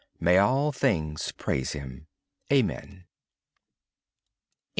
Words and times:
May 0.19 0.39
all 0.39 0.71
things 0.71 1.31
praise 1.31 1.73
Him. 1.73 2.07
Amen. 2.51 3.05